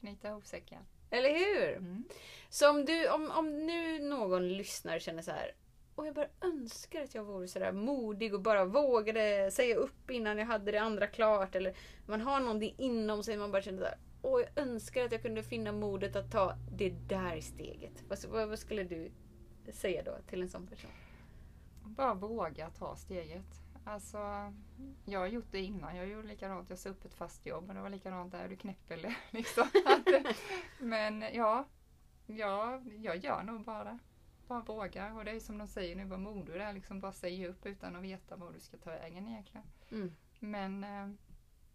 Knyta 0.00 0.28
ihop 0.28 0.46
säcken. 0.46 0.82
Eller 1.10 1.30
hur? 1.30 1.76
Mm. 1.76 2.04
Så 2.48 2.70
om, 2.70 2.84
du, 2.84 3.08
om, 3.10 3.30
om 3.30 3.66
nu 3.66 3.98
någon 3.98 4.48
lyssnar 4.48 4.94
och 4.94 5.00
känner 5.00 5.22
så 5.22 5.30
här. 5.30 5.52
Och 5.94 6.06
jag 6.06 6.14
bara 6.14 6.28
önskar 6.40 7.02
att 7.02 7.14
jag 7.14 7.24
vore 7.24 7.48
sådär 7.48 7.72
modig 7.72 8.34
och 8.34 8.40
bara 8.40 8.64
vågade 8.64 9.50
säga 9.50 9.76
upp 9.76 10.10
innan 10.10 10.38
jag 10.38 10.46
hade 10.46 10.72
det 10.72 10.78
andra 10.78 11.06
klart. 11.06 11.54
Eller 11.54 11.74
man 12.06 12.20
har 12.20 12.40
någonting 12.40 12.74
inom 12.78 13.22
sig 13.22 13.36
man 13.36 13.50
bara 13.52 13.62
känner 13.62 13.78
så 13.78 13.84
här. 13.84 13.98
Åh, 14.22 14.40
jag 14.40 14.64
önskar 14.64 15.04
att 15.04 15.12
jag 15.12 15.22
kunde 15.22 15.42
finna 15.42 15.72
modet 15.72 16.16
att 16.16 16.32
ta 16.32 16.54
det 16.72 16.90
där 16.90 17.40
steget. 17.40 18.04
Vad, 18.08 18.24
vad, 18.24 18.48
vad 18.48 18.58
skulle 18.58 18.84
du 18.84 19.10
säga 19.72 20.02
då 20.02 20.16
till 20.26 20.42
en 20.42 20.48
sån 20.48 20.66
person? 20.66 20.90
Bara 21.84 22.14
våga 22.14 22.70
ta 22.70 22.96
steget. 22.96 23.62
Alltså, 23.84 24.18
jag 25.04 25.20
har 25.20 25.26
gjort 25.26 25.52
det 25.52 25.60
innan. 25.60 25.96
Jag 25.96 26.06
gjorde 26.06 26.28
likadant. 26.28 26.70
Jag 26.70 26.78
sa 26.78 26.88
upp 26.88 27.04
ett 27.04 27.14
fast 27.14 27.46
jobb 27.46 27.68
och 27.68 27.74
det 27.74 27.80
var 27.80 27.90
likadant 27.90 28.32
där. 28.32 28.48
Du 28.48 28.56
knäpper 28.56 28.94
eller 28.94 29.16
liksom. 29.30 29.68
Men 30.78 31.24
ja, 31.32 31.68
ja, 32.26 32.80
jag 32.98 33.16
gör 33.16 33.42
nog 33.42 33.64
bara. 33.64 33.98
Bara 34.46 34.60
våga. 34.60 35.12
Och 35.12 35.24
det 35.24 35.30
är 35.30 35.40
som 35.40 35.58
de 35.58 35.66
säger 35.66 35.96
nu, 35.96 36.04
vad 36.04 36.20
modig 36.20 36.54
du 36.54 36.62
är. 36.62 36.72
Liksom 36.72 37.00
bara 37.00 37.12
säga 37.12 37.48
upp 37.48 37.66
utan 37.66 37.96
att 37.96 38.02
veta 38.02 38.36
var 38.36 38.52
du 38.52 38.60
ska 38.60 38.76
ta 38.76 38.90
vägen 38.90 39.28
egentligen. 39.28 39.66
Mm. 39.90 40.16
Men 40.38 40.84
eh, 40.84 41.16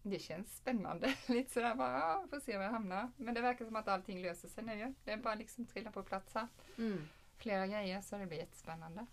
det 0.01 0.19
känns 0.19 0.57
spännande. 0.57 1.15
Lite 1.27 1.53
sådär 1.53 1.75
bara, 1.75 1.99
ja, 1.99 2.25
får 2.29 2.39
se 2.39 2.57
var 2.57 2.63
jag 2.63 2.71
hamnar. 2.71 3.11
Men 3.17 3.33
det 3.33 3.41
verkar 3.41 3.65
som 3.65 3.75
att 3.75 3.87
allting 3.87 4.21
löser 4.21 4.47
sig 4.47 4.63
nu. 4.63 4.93
Det 5.03 5.11
är 5.11 5.17
bara 5.17 5.35
liksom 5.35 5.65
trilla 5.65 5.91
på 5.91 6.03
plats 6.03 6.33
här. 6.33 6.47
Mm. 6.77 7.07
Flera 7.37 7.67
grejer 7.67 8.01
så 8.01 8.17
det 8.17 8.25
blir 8.25 8.37
jättespännande. 8.37 9.05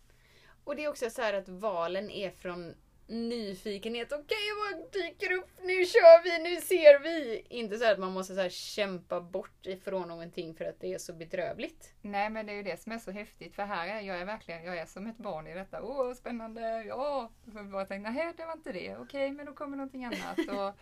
Och 0.65 0.77
det 0.77 0.85
är 0.85 0.89
också 0.89 1.11
så 1.11 1.23
här 1.23 1.35
att 1.35 1.49
valen 1.49 2.11
är 2.11 2.31
från 2.31 2.75
nyfikenhet. 3.07 4.13
Okej, 4.13 4.49
vad 4.59 4.93
dyker 4.93 5.33
upp? 5.33 5.51
Nu 5.63 5.85
kör 5.85 6.23
vi, 6.25 6.51
nu 6.51 6.61
ser 6.61 7.03
vi! 7.03 7.47
Inte 7.49 7.79
så 7.79 7.93
att 7.93 7.99
man 7.99 8.13
måste 8.13 8.35
så 8.35 8.41
här 8.41 8.49
kämpa 8.49 9.21
bort 9.21 9.67
ifrån 9.67 10.09
någonting 10.09 10.55
för 10.55 10.65
att 10.65 10.81
det 10.81 10.95
är 10.95 10.99
så 10.99 11.13
bedrövligt. 11.13 11.95
Nej 12.03 12.31
men 12.31 12.47
det 12.47 12.53
är 12.53 12.57
ju 12.57 12.63
det 12.63 12.83
som 12.83 12.93
är 12.93 12.99
så 12.99 13.11
häftigt 13.11 13.55
för 13.55 13.63
här 13.63 13.89
är 13.89 14.01
jag 14.01 14.19
är 14.19 14.25
verkligen, 14.25 14.65
jag 14.65 14.79
är 14.79 14.87
som 14.87 15.07
ett 15.07 15.19
barn 15.19 15.47
i 15.47 15.55
detta. 15.55 15.83
Åh 15.83 16.15
spännande, 16.15 16.85
ja! 16.85 17.31
Jag 17.55 17.71
bara 17.71 17.87
tänkte, 17.87 18.11
nej 18.11 18.33
det 18.37 18.45
var 18.45 18.53
inte 18.53 18.73
det, 18.73 18.97
okej 18.97 19.31
men 19.31 19.47
då 19.47 19.53
kommer 19.53 19.77
någonting 19.77 20.05
annat. 20.05 20.39
Och 20.49 20.79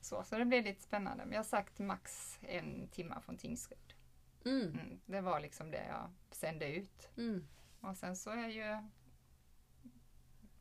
så, 0.00 0.22
så 0.22 0.38
det 0.38 0.44
blir 0.44 0.62
lite 0.62 0.82
spännande. 0.82 1.24
Men 1.24 1.32
jag 1.32 1.38
har 1.38 1.44
sagt 1.44 1.78
max 1.78 2.38
en 2.42 2.88
timme 2.88 3.14
från 3.24 3.36
Tingsryd. 3.36 3.94
Mm. 4.44 4.68
Mm, 4.68 5.00
det 5.06 5.20
var 5.20 5.40
liksom 5.40 5.70
det 5.70 5.84
jag 5.88 6.10
sände 6.30 6.72
ut. 6.72 7.10
Mm. 7.16 7.48
Och 7.80 7.96
sen 7.96 8.16
så 8.16 8.30
är 8.30 8.48
ju 8.48 8.78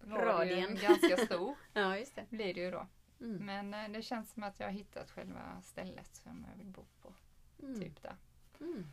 Radien. 0.06 0.28
radien 0.28 0.76
ganska 0.82 1.18
stor. 1.18 1.56
Ja, 1.74 1.98
just 1.98 2.16
det. 2.16 2.26
blir 2.30 2.54
det 2.54 2.60
ju 2.60 2.72
då. 2.72 2.88
Mm. 3.20 3.46
Men 3.46 3.74
eh, 3.74 3.92
det 3.92 4.02
känns 4.02 4.32
som 4.32 4.44
att 4.44 4.60
jag 4.60 4.68
har 4.68 4.74
hittat 4.74 5.12
själva 5.12 5.62
stället 5.62 6.16
som 6.16 6.46
jag 6.52 6.58
vill 6.58 6.72
bo 6.72 6.86
på. 7.02 7.14
Mm. 7.60 7.82
Typ 7.82 8.02
där. 8.02 8.16
Mm. 8.60 8.88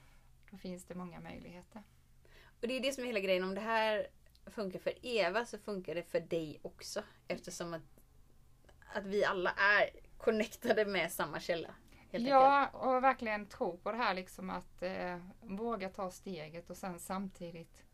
Då 0.50 0.57
finns 0.57 0.85
det 0.85 0.95
många 0.95 1.21
möjligheter. 1.21 1.83
Och 2.61 2.69
det 2.69 2.76
är 2.76 2.81
det 2.81 2.92
som 2.92 3.04
är 3.04 3.07
hela 3.07 3.21
grejen. 3.21 3.45
Om 3.45 3.54
det 3.54 3.61
här 3.61 4.07
funkar 4.47 4.78
för 4.78 5.07
Eva 5.07 5.45
så 5.45 5.59
funkar 5.59 5.95
det 5.95 6.02
för 6.02 6.21
dig 6.21 6.59
också. 6.62 7.02
Eftersom 7.28 7.75
att, 7.75 8.00
att 8.95 9.07
vi 9.07 9.25
alla 9.25 9.50
är 9.50 9.90
connectade 10.16 10.85
med 10.85 11.12
samma 11.12 11.40
källa. 11.40 11.75
Helt 12.12 12.14
enkelt. 12.14 12.28
Ja, 12.28 12.69
och 12.69 13.04
verkligen 13.04 13.47
tro 13.47 13.78
på 13.78 13.92
det 13.92 13.99
här 13.99 14.14
liksom 14.14 14.50
att 14.50 14.83
eh, 14.83 15.19
våga 15.40 15.88
ta 15.88 16.11
steget 16.11 16.71
och 16.71 16.76
sen 16.76 16.99
samtidigt 16.99 17.85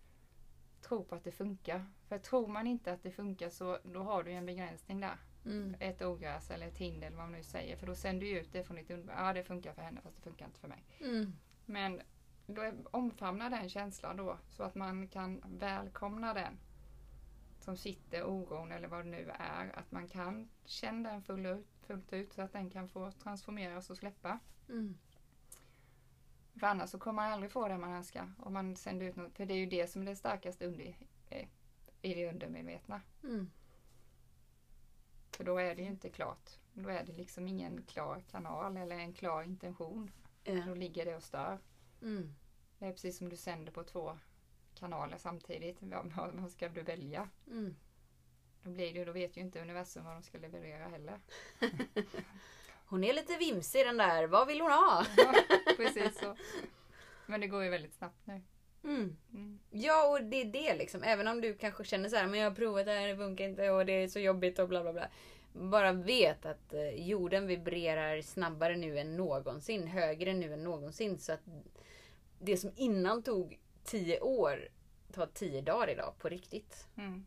tro 0.81 1.05
på 1.05 1.15
att 1.15 1.25
det 1.25 1.33
funkar. 1.33 1.87
För 2.09 2.19
tror 2.19 2.49
man 2.49 2.67
inte 2.67 2.93
att 2.93 3.03
det 3.03 3.11
funkar 3.11 3.51
så 3.51 3.79
då 3.83 4.03
har 4.03 4.23
du 4.23 4.33
en 4.33 4.47
begränsning 4.47 5.01
där. 5.01 5.17
Mm. 5.45 5.77
Ett 5.81 6.03
ogräs 6.03 6.51
eller 6.51 6.69
ett 6.69 6.79
hinder 6.79 7.07
eller 7.07 7.17
vad 7.17 7.27
man 7.27 7.39
nu 7.39 7.43
säger. 7.43 7.77
För 7.77 7.87
då 7.87 7.95
sänder 7.95 8.27
du 8.27 8.39
ut 8.39 8.53
det 8.53 8.65
från 8.65 8.77
ditt 8.77 8.91
underbara. 8.91 9.27
Ja, 9.27 9.33
det 9.33 9.45
funkar 9.45 9.73
för 9.73 9.83
henne 9.83 10.01
fast 10.01 10.17
det 10.17 10.23
funkar 10.23 10.47
inte 10.47 10.61
för 10.61 10.69
mig. 10.69 10.85
Mm. 11.01 11.33
Men 11.67 12.01
då 12.47 12.73
omfamna 12.91 13.51
den 13.51 13.69
känslan 13.69 14.17
då 14.17 14.39
så 14.51 14.63
att 14.63 14.75
man 14.75 15.09
kan 15.09 15.43
välkomna 15.47 16.35
den 16.35 16.59
som 17.61 17.77
sitter, 17.77 18.25
oron 18.25 18.73
eller 18.73 18.89
vad 18.89 19.05
det 19.05 19.11
nu 19.11 19.31
är. 19.39 19.79
Att 19.79 19.93
man 19.93 20.09
kan 20.09 20.49
känna 20.65 21.11
den 21.11 21.23
full 21.23 21.47
ut, 21.47 21.67
fullt 21.87 22.13
ut 22.13 22.33
så 22.33 22.43
att 22.43 22.53
den 22.53 22.71
kan 22.71 22.89
få 22.89 23.11
transformeras 23.11 23.91
och 23.91 23.97
släppa. 23.97 24.39
Mm. 24.69 24.99
För 26.61 26.67
annars 26.67 26.91
så 26.91 26.99
kommer 26.99 27.23
man 27.23 27.33
aldrig 27.33 27.53
få 27.53 27.69
det 27.69 27.79
man 27.79 27.93
önskar. 27.93 28.33
Om 28.39 28.53
man 28.53 28.77
sänder 28.77 29.07
ut 29.07 29.17
något, 29.17 29.37
för 29.37 29.47
det 29.47 29.55
är 29.55 29.59
ju 29.59 29.67
det 29.67 29.91
som 29.91 30.03
är 30.03 30.07
det 30.07 30.17
starkaste 30.17 30.67
under, 30.67 30.95
i 32.03 32.15
det 32.15 32.29
undermedvetna. 32.31 33.01
Mm. 33.25 33.51
För 35.31 35.45
då 35.45 35.59
är 35.59 35.75
det 35.75 35.83
ju 35.83 35.89
inte 35.89 36.11
klart. 36.11 36.51
Då 36.73 36.89
är 36.89 37.05
det 37.05 37.13
liksom 37.13 37.49
ingen 37.49 37.83
klar 37.83 38.23
kanal 38.31 38.77
eller 38.77 38.97
en 38.99 39.13
klar 39.13 39.43
intention. 39.43 40.11
Då 40.45 40.53
Ja. 40.53 40.75
ligger 40.75 41.05
det 41.05 41.17
och 41.17 41.23
stör. 41.23 41.59
Mm. 42.03 42.35
Det 42.79 42.87
är 42.87 42.93
precis 42.93 43.19
som 43.19 43.29
du 43.29 43.37
sänder 43.37 43.73
på 43.73 43.85
två 43.85 44.19
kanaler 44.75 45.17
samtidigt. 45.19 45.77
Vad, 45.81 46.51
ska 46.51 46.69
du 46.69 46.83
välja? 46.83 47.29
Mm. 47.47 47.77
Då, 48.63 48.71
blir 48.71 48.95
det, 48.95 49.05
då 49.05 49.13
vet 49.13 49.37
ju 49.37 49.41
inte 49.41 49.61
universum 49.63 50.05
vad 50.05 50.15
de 50.15 50.23
ska 50.23 50.39
leverera 50.39 50.89
heller. 50.89 51.21
Hon 52.87 53.05
är 53.05 53.13
lite 53.13 53.37
vimsig 53.37 53.87
den 53.87 53.97
där. 53.97 54.27
Vad 54.27 54.47
vill 54.47 54.61
hon 54.61 54.71
ha? 54.71 55.07
Ja, 55.17 55.35
precis 55.77 56.19
så. 56.21 56.37
Men 57.27 57.41
det 57.41 57.47
går 57.47 57.65
ju 57.65 57.71
väldigt 57.71 57.95
snabbt 57.95 58.27
nu. 58.27 58.43
Mm. 58.85 59.17
Mm. 59.33 59.59
Ja, 59.71 60.09
och 60.09 60.25
det 60.25 60.41
är 60.41 60.45
det 60.45 60.77
liksom. 60.77 61.03
Även 61.03 61.29
om 61.29 61.41
du 61.41 61.55
kanske 61.55 61.85
känner 61.85 62.09
så 62.09 62.17
här, 62.17 62.27
men 62.27 62.41
jag 62.41 62.51
har 62.51 62.57
provat 62.57 62.87
det 62.87 62.93
här, 62.93 63.09
det 63.09 63.17
funkar 63.17 63.45
inte 63.45 63.71
och 63.71 63.87
det 63.87 63.93
är 63.93 64.09
så 64.09 64.19
jobbigt 64.19 64.59
och 64.59 64.69
bla 64.69 64.83
bla 64.83 64.93
bla. 64.93 65.09
Bara 65.53 65.93
vet 65.93 66.47
att 66.47 66.73
eh, 66.75 67.09
jorden 67.09 67.47
vibrerar 67.47 68.23
snabbare 68.23 68.77
nu 68.77 68.99
än 68.99 69.17
någonsin, 69.17 69.87
högre 69.87 70.35
nu 70.35 70.53
än 70.53 70.65
någonsin. 70.65 71.19
Så 71.19 71.33
att 71.33 71.41
det 72.39 72.57
som 72.57 72.73
innan 72.77 73.23
tog 73.23 73.59
tio 73.85 74.21
år 74.21 74.69
tar 75.13 75.27
tio 75.27 75.63
dagar 75.63 75.91
idag 75.91 76.15
på 76.19 76.29
riktigt. 76.29 76.87
Mm. 76.97 77.27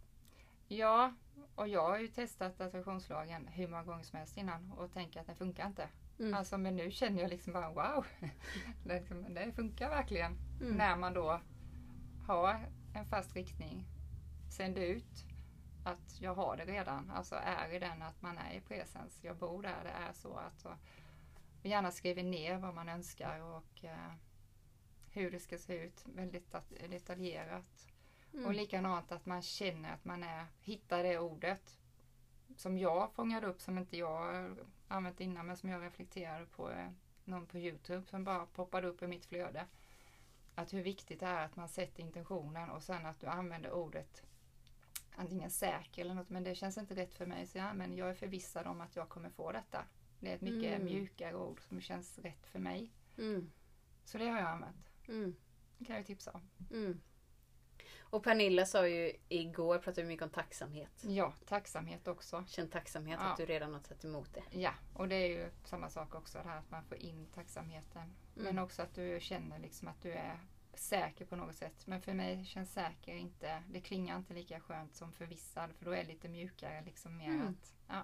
Ja, 0.68 1.14
och 1.56 1.68
jag 1.68 1.90
har 1.90 2.00
ju 2.00 2.08
testat 2.08 2.62
attraktionslagen 2.62 3.48
hur 3.48 3.68
många 3.68 3.84
gånger 3.84 4.04
som 4.04 4.18
helst 4.18 4.38
innan 4.38 4.72
och 4.72 4.94
tänker 4.94 5.20
att 5.20 5.28
den 5.28 5.36
funkar 5.36 5.68
inte. 5.68 5.90
Mm. 6.20 6.34
Alltså, 6.34 6.58
men 6.58 6.76
nu 6.76 6.92
känner 6.92 7.22
jag 7.22 7.30
liksom 7.30 7.54
bara 7.54 7.70
wow, 7.70 8.06
det, 8.84 9.04
det 9.30 9.52
funkar 9.52 9.90
verkligen. 9.90 10.38
Mm. 10.62 10.76
När 10.76 10.96
man 10.96 11.14
då 11.14 11.42
har 12.28 12.70
en 12.96 13.06
fast 13.06 13.36
riktning, 13.36 13.86
sänder 14.58 14.82
ut 14.82 15.26
att 15.86 16.22
jag 16.22 16.36
har 16.36 16.58
det 16.58 16.66
redan. 16.66 17.12
Alltså 17.12 17.36
är 17.36 17.74
i 17.74 17.80
den 17.80 18.02
att 18.02 18.22
man 18.22 18.38
är 18.38 18.54
i 18.54 18.62
presens. 18.62 19.24
Jag 19.24 19.38
bor 19.38 19.62
där, 19.64 19.84
det 19.84 19.90
är 19.90 20.14
så 20.14 20.36
att 20.36 20.66
och 20.66 20.78
gärna 21.64 21.92
skriver 21.92 22.24
ner 22.24 22.58
vad 22.58 22.74
man 22.74 22.90
önskar 22.90 23.40
och 23.40 23.84
eh, 23.86 24.14
hur 25.10 25.32
det 25.32 25.40
ska 25.40 25.58
se 25.58 25.74
ut 25.74 26.06
väldigt 26.06 26.56
detaljerat. 26.90 27.88
Mm. 28.34 28.46
Och 28.46 28.54
likadant 28.54 29.12
att 29.12 29.26
man 29.26 29.42
känner 29.42 29.94
att 29.94 30.06
man 30.06 30.24
är, 30.24 30.46
hittar 30.62 31.04
det 31.04 31.20
ordet 31.20 31.80
som 32.56 32.78
jag 32.78 33.14
fångade 33.14 33.48
upp 33.48 33.62
som 33.62 33.78
inte 33.78 33.98
jag 33.98 34.56
använt 34.88 35.20
innan 35.20 35.48
men 35.48 35.58
som 35.58 35.70
jag 35.70 35.84
reflekterade 35.84 36.46
på 36.46 36.72
eh, 36.72 36.90
någon 37.24 37.46
på 37.46 37.58
Youtube 37.58 38.06
som 38.06 38.24
bara 38.24 38.46
poppade 38.46 38.88
upp 38.88 39.04
i 39.04 39.08
mitt 39.08 39.26
flöde. 39.26 39.66
Att 40.56 40.74
hur 40.74 40.84
viktigt 40.84 41.20
det 41.20 41.26
är 41.26 41.46
att 41.46 41.56
man 41.56 41.70
sätter 41.70 42.04
intentionen 42.04 42.70
och 42.70 42.84
sen 42.84 43.06
att 43.06 43.20
du 43.20 43.28
använder 43.28 43.72
ordet 43.72 44.24
antingen 45.16 45.50
säker 45.50 46.02
eller 46.02 46.14
något 46.14 46.30
men 46.30 46.44
det 46.44 46.56
känns 46.56 46.78
inte 46.78 46.96
rätt 46.96 47.14
för 47.14 47.26
mig 47.26 47.48
så 47.48 47.58
ja, 47.58 47.74
men 47.74 47.98
jag 47.98 48.10
är 48.10 48.14
förvissad 48.14 48.68
om 48.68 48.82
att 48.82 48.96
jag 48.96 49.10
kommer 49.10 49.30
få 49.30 49.52
detta. 49.52 49.86
Det 50.20 50.32
är 50.32 50.36
ett 50.36 50.42
mycket 50.42 50.76
Mm. 50.76 50.86
mjukare 50.86 51.36
ord 51.36 51.62
som 51.62 51.82
känns 51.82 52.20
rätt 52.20 52.48
för 52.48 52.60
mig. 52.60 52.92
Mm. 53.18 53.52
Så 54.06 54.18
det 54.18 54.28
har 54.28 54.40
jag 54.40 54.48
använt. 54.50 54.92
Mm. 55.08 55.36
Det 55.78 55.86
kan 55.86 55.96
jag 55.96 56.06
tipsa 56.06 56.32
om. 56.32 56.50
Mm. 56.72 57.02
Och 58.12 58.24
Pernilla 58.24 58.66
sa 58.66 58.88
ju 58.88 59.12
igår, 59.30 59.78
pratade 59.78 60.02
vi 60.02 60.08
mycket 60.08 60.24
om 60.24 60.30
tacksamhet. 60.30 60.92
Ja, 61.02 61.34
tacksamhet 61.46 62.08
också. 62.08 62.44
Känn 62.48 62.68
tacksamhet 62.70 63.20
Ja. 63.24 63.32
att 63.32 63.38
du 63.38 63.46
redan 63.46 63.74
har 63.74 63.82
tagit 63.82 64.04
emot 64.06 64.30
det. 64.34 64.60
Ja, 64.60 64.74
och 64.94 65.08
det 65.08 65.16
är 65.16 65.28
ju 65.28 65.50
samma 65.64 65.90
sak 65.90 66.16
också 66.16 66.38
det 66.38 66.50
här 66.50 66.58
att 66.58 66.72
man 66.72 66.84
får 66.84 66.98
in 66.98 67.28
tacksamheten. 67.36 68.14
Men 68.36 68.48
Mm. 68.48 68.64
också 68.64 68.82
att 68.82 68.96
du 68.96 69.18
känner 69.22 69.60
liksom 69.60 69.88
att 69.88 70.02
du 70.02 70.12
är 70.12 70.40
säker 70.74 71.26
på 71.26 71.36
något 71.36 71.56
sätt. 71.56 71.88
Men 71.88 72.02
för 72.02 72.14
mig 72.14 72.46
känns 72.46 72.74
säker 72.74 73.16
inte, 73.16 73.64
det 73.72 73.82
klingar 73.82 74.18
inte 74.18 74.34
lika 74.34 74.60
skönt 74.60 74.96
som 74.96 75.12
förvissad 75.12 75.70
för 75.78 75.86
då 75.86 75.92
är 75.92 75.98
det 75.98 76.04
lite 76.10 76.28
mjukare 76.30 76.82
liksom 76.86 77.18
mer 77.18 77.28
Mm. 77.28 77.48
att, 77.48 77.74
ja. 77.88 78.04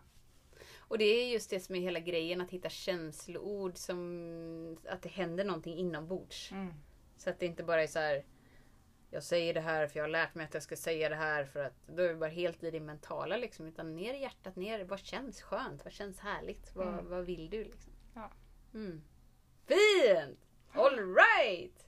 Och 0.78 0.98
det 0.98 1.06
är 1.06 1.28
just 1.34 1.50
det 1.50 1.60
som 1.60 1.76
är 1.76 1.80
hela 1.80 2.00
grejen, 2.00 2.42
att 2.42 2.52
hitta 2.52 2.70
känsloord 2.70 3.78
som 3.78 4.78
att 4.90 5.02
det 5.02 5.10
händer 5.10 5.46
någonting 5.46 5.78
inombords. 5.78 6.52
Mm. 6.52 6.74
Så 7.18 7.30
att 7.30 7.40
det 7.40 7.46
inte 7.46 7.64
bara 7.64 7.84
är 7.84 7.88
så 7.88 8.00
här. 8.00 8.24
Jag 9.10 9.24
säger 9.24 9.54
det 9.54 9.62
här 9.62 9.88
för 9.88 10.00
jag 10.00 10.04
har 10.04 10.10
lärt 10.10 10.36
mig 10.36 10.46
att 10.46 10.54
jag 10.54 10.64
ska 10.64 10.76
säga 10.76 11.10
det 11.10 11.16
här 11.16 11.46
för 11.46 11.60
att 11.64 11.74
då 11.88 12.04
är 12.04 12.08
vi 12.10 12.16
bara 12.16 12.30
helt 12.30 12.64
i 12.64 12.72
det 12.72 12.80
mentala 12.80 13.38
liksom. 13.38 13.66
Utan 13.68 13.96
ner 13.96 14.14
i 14.14 14.22
hjärtat, 14.22 14.56
ner. 14.56 14.84
Vad 14.84 15.00
känns 15.00 15.42
skönt? 15.42 15.84
Vad 15.86 15.94
känns 15.94 16.20
härligt? 16.20 16.76
Vad, 16.76 16.88
Mm. 16.88 17.10
vad 17.10 17.26
vill 17.26 17.50
du 17.50 17.64
liksom? 17.64 17.94
Ja. 18.16 18.32
Mm. 18.74 19.02
Fint! 19.68 20.40
All 20.74 21.16
right! 21.16 21.88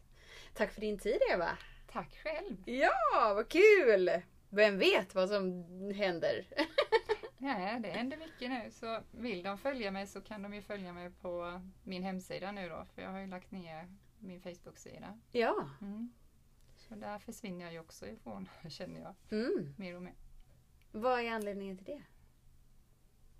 Tack 0.53 0.71
för 0.71 0.81
din 0.81 0.97
tid 0.99 1.19
Eva. 1.33 1.57
Tack 1.91 2.15
själv! 2.23 2.57
Ja, 2.65 3.33
vad 3.35 3.49
kul! 3.49 4.11
Vem 4.49 4.77
vet 4.79 5.15
vad 5.15 5.29
som 5.29 5.63
händer? 5.95 6.47
Nej, 7.37 7.79
det 7.79 7.89
händer 7.89 8.17
mycket 8.17 8.49
nu 8.49 8.71
så 8.71 8.99
vill 9.11 9.43
de 9.43 9.57
följa 9.57 9.91
mig 9.91 10.07
så 10.07 10.21
kan 10.21 10.41
de 10.41 10.53
ju 10.53 10.61
följa 10.61 10.93
mig 10.93 11.09
på 11.21 11.61
min 11.83 12.03
hemsida 12.03 12.51
nu 12.51 12.69
då 12.69 12.85
för 12.95 13.01
jag 13.01 13.09
har 13.09 13.19
ju 13.19 13.27
lagt 13.27 13.51
ner 13.51 13.95
min 14.19 14.41
Facebook-sida. 14.41 15.19
ja. 15.31 15.69
Mm. 15.81 16.13
Så 16.89 16.95
där 16.95 17.19
försvinner 17.19 17.65
jag 17.65 17.73
ju 17.73 17.79
också 17.79 18.07
ifrån 18.07 18.49
känner 18.69 19.01
jag 19.01 19.15
Mm. 19.39 19.73
mer 19.77 19.95
och 19.95 20.01
mer. 20.01 20.13
Vad 20.91 21.19
är 21.19 21.31
anledningen 21.31 21.77
till 21.77 21.85
det? 21.85 22.01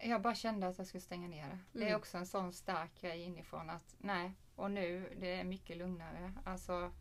Jag 0.07 0.21
bara 0.21 0.35
kände 0.35 0.67
att 0.67 0.77
jag 0.77 0.87
skulle 0.87 1.01
stänga 1.01 1.27
ner 1.27 1.47
det. 1.49 1.59
Det 1.79 1.83
är 1.83 1.87
Mm. 1.87 1.99
också 1.99 2.17
en 2.17 2.25
sån 2.25 2.53
stark 2.53 3.01
grej 3.01 3.21
inifrån 3.21 3.69
att 3.69 3.95
nej, 3.97 4.31
och 4.55 4.71
nu 4.71 5.13
det 5.19 5.33
är 5.33 5.43
mycket 5.43 5.77
lugnare. 5.77 6.33
Alltså, 6.45 6.91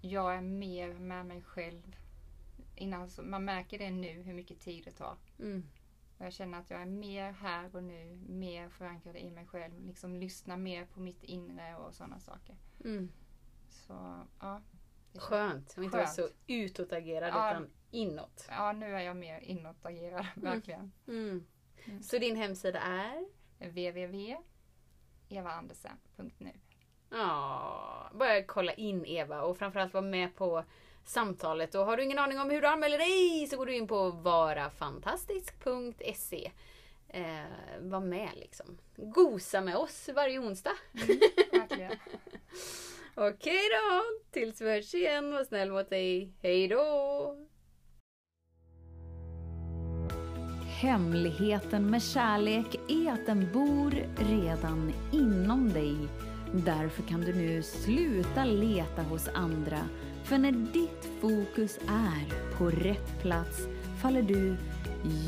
jag 0.00 0.34
är 0.36 0.40
mer 0.40 0.94
med 0.94 1.26
mig 1.26 1.42
själv. 1.42 1.96
Innan, 2.76 3.10
så, 3.10 3.22
man 3.22 3.44
märker 3.44 3.78
det 3.78 3.90
nu 3.90 4.22
hur 4.22 4.34
mycket 4.34 4.60
tid 4.60 4.84
det 4.84 4.90
tar. 4.90 5.16
Mm. 5.38 5.66
Och 6.18 6.24
jag 6.26 6.32
känner 6.32 6.58
att 6.58 6.70
jag 6.70 6.80
är 6.82 6.86
mer 6.86 7.32
här 7.32 7.76
och 7.76 7.84
nu, 7.84 8.20
mer 8.28 8.68
förankrad 8.68 9.16
i 9.16 9.30
mig 9.30 9.46
själv. 9.46 9.86
Liksom 9.86 10.16
lyssna 10.16 10.56
mer 10.56 10.86
på 10.86 11.00
mitt 11.00 11.22
inre 11.24 11.76
och 11.76 11.94
sådana 11.94 12.20
saker. 12.20 12.56
Mm. 12.84 13.12
Så 13.68 14.26
ja. 14.40 14.60
Känns- 15.12 15.24
Skönt. 15.24 15.74
Och 15.76 15.84
inte 15.84 15.96
vara 15.96 16.06
så 16.06 16.28
utåtagerad 16.46 17.28
Ja. 17.34 17.50
utan 17.50 17.70
inåt. 17.90 18.46
Ja, 18.48 18.72
nu 18.72 18.94
är 18.96 19.00
jag 19.00 19.16
mer 19.16 19.40
inåtagerad, 19.40 20.26
verkligen. 20.34 20.92
Mm. 21.08 21.46
Mm. 21.84 22.02
Så 22.02 22.18
din 22.18 22.36
hemsida 22.36 22.80
är? 22.80 23.24
www.evaandersen.nu 25.28 26.52
Ja, 27.10 28.10
bara 28.14 28.42
kolla 28.42 28.72
in 28.72 29.04
Eva 29.06 29.42
och 29.42 29.58
framförallt 29.58 29.94
vara 29.94 30.04
med 30.04 30.36
på 30.36 30.64
samtalet. 31.04 31.74
Och 31.74 31.84
har 31.86 31.96
du 31.96 32.04
ingen 32.04 32.18
aning 32.18 32.38
om 32.40 32.50
hur 32.50 32.60
du 32.62 32.68
anmäler 32.68 32.98
dig 32.98 33.46
så 33.46 33.56
går 33.56 33.66
du 33.66 33.74
in 33.76 33.88
på 33.88 34.10
varafantastisk.se. 34.10 36.52
Eh, 37.08 37.44
var 37.80 38.00
med 38.00 38.30
liksom. 38.34 38.78
Gosa 38.96 39.60
med 39.60 39.76
oss 39.76 40.08
varje 40.14 40.38
onsdag. 40.38 40.72
Verkligen. 41.52 41.92
Okej 43.14 43.60
då, 43.70 44.02
tills 44.30 44.60
vi 44.60 44.70
hörs 44.70 44.94
igen. 44.94 45.30
Var 45.30 45.44
snäll 45.44 45.70
mot 45.70 45.90
dig. 45.90 46.32
Hej 46.42 46.68
då! 46.68 47.36
Hemligheten 50.80 51.90
med 51.90 52.02
kärlek 52.02 52.80
är 52.88 53.12
att 53.12 53.26
den 53.26 53.52
bor 53.52 53.94
redan 54.16 54.92
inom 55.12 55.72
dig. 55.72 55.96
Därför 56.52 57.02
kan 57.02 57.20
du 57.20 57.34
nu 57.34 57.62
sluta 57.62 58.44
leta 58.44 59.02
hos 59.02 59.28
andra. 59.28 59.78
För 60.24 60.38
när 60.38 60.52
ditt 60.52 61.08
fokus 61.20 61.78
är 61.88 62.56
på 62.58 62.70
rätt 62.70 63.22
plats 63.22 63.68
faller 64.02 64.22
du 64.22 64.56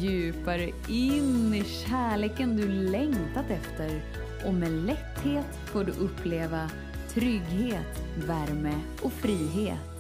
djupare 0.01 0.71
in 0.89 1.55
i 1.55 1.65
kärleken 1.65 2.57
du 2.57 2.69
längtat 2.69 3.51
efter 3.51 4.03
och 4.47 4.55
med 4.55 4.73
lätthet 4.73 5.59
får 5.67 5.85
du 5.85 5.93
uppleva 5.93 6.71
trygghet, 7.15 8.03
värme 8.17 8.81
och 9.03 9.13
frihet. 9.13 9.92